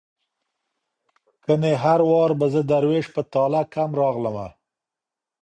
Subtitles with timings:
[1.43, 4.47] کنې هر وار به زه دروېش په تاله کم راغلمه